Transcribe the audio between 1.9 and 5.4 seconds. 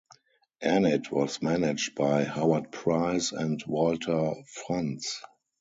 by Howard Price and Walter Frantz.